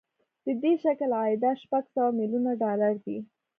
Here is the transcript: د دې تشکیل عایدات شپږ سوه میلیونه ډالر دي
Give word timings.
د 0.45 0.47
دې 0.61 0.71
تشکیل 0.81 1.11
عایدات 1.19 1.57
شپږ 1.63 1.83
سوه 1.95 2.09
میلیونه 2.19 2.51
ډالر 2.61 2.93
دي 3.05 3.17